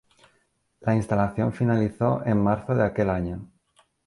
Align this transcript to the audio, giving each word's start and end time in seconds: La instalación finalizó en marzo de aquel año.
La 0.79 0.95
instalación 0.95 1.53
finalizó 1.53 2.23
en 2.25 2.41
marzo 2.41 2.73
de 2.73 2.83
aquel 2.83 3.11
año. 3.11 3.47